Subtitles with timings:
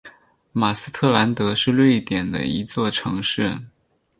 [0.51, 3.59] 马斯特兰德是瑞典的一座城市。